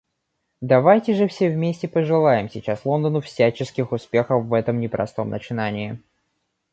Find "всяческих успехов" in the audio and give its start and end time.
3.21-4.45